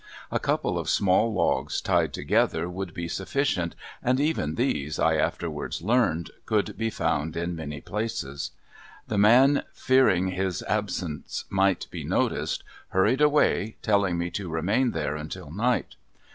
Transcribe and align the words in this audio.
A 0.31 0.39
couple 0.39 0.79
of 0.79 0.89
small 0.89 1.31
logs 1.31 1.79
tied 1.79 2.11
together 2.11 2.67
would 2.67 2.91
be 2.91 3.07
sufficient, 3.07 3.75
and 4.01 4.19
even 4.19 4.55
these, 4.55 4.97
I 4.97 5.15
afterwards 5.17 5.83
learned, 5.83 6.31
could 6.47 6.75
be 6.75 6.89
found 6.89 7.37
in 7.37 7.55
many 7.55 7.81
places. 7.81 8.49
The 9.09 9.19
man, 9.19 9.61
fearing 9.75 10.29
his 10.29 10.63
absence 10.63 11.45
might 11.51 11.85
be 11.91 12.03
noticed, 12.03 12.63
hurried 12.87 13.21
away, 13.21 13.75
telling 13.83 14.17
me 14.17 14.31
to 14.31 14.49
remain 14.49 14.89
there 14.89 15.15
until 15.15 15.51
night. 15.51 15.93